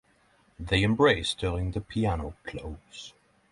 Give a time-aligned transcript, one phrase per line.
[0.59, 3.13] They embrace during the piano close.